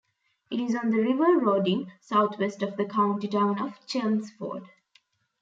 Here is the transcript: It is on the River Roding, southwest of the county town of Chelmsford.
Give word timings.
It 0.49 0.59
is 0.59 0.73
on 0.73 0.89
the 0.89 0.97
River 0.97 1.37
Roding, 1.37 1.91
southwest 1.99 2.63
of 2.63 2.75
the 2.75 2.85
county 2.85 3.27
town 3.27 3.61
of 3.61 3.85
Chelmsford. 3.85 4.67